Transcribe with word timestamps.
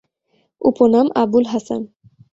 উপনাম: 0.61 1.07
আবুল 1.21 1.45
হাসান। 1.51 1.81